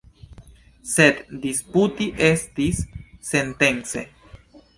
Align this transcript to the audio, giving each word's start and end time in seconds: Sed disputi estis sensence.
Sed 0.91 1.19
disputi 1.43 2.07
estis 2.29 2.81
sensence. 3.29 4.05